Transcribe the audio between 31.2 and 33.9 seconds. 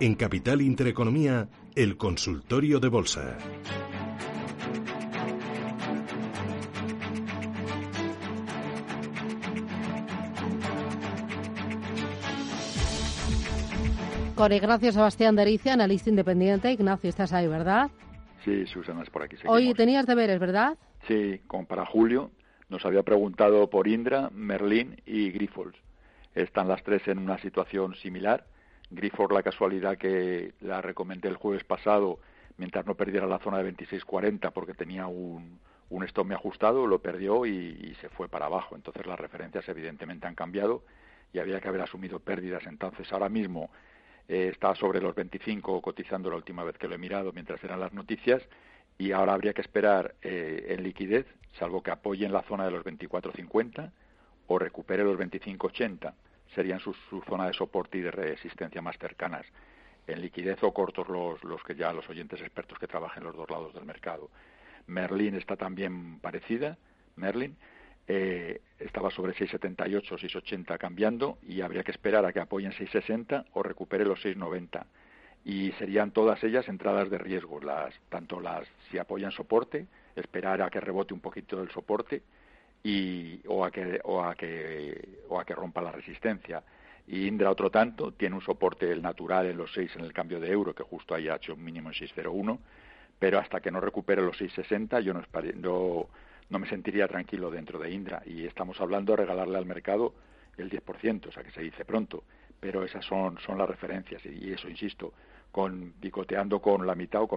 el jueves pasado, mientras no perdiera la zona de